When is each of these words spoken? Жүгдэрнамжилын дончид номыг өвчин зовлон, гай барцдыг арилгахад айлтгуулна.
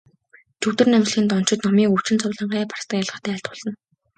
Жүгдэрнамжилын 0.61 1.27
дончид 1.29 1.59
номыг 1.65 1.87
өвчин 1.95 2.17
зовлон, 2.21 2.47
гай 2.53 2.63
барцдыг 2.69 2.95
арилгахад 2.97 3.25
айлтгуулна. 3.31 3.71